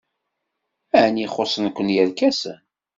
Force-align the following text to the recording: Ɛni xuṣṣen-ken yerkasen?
Ɛni 1.03 1.25
xuṣṣen-ken 1.33 1.93
yerkasen? 1.95 2.59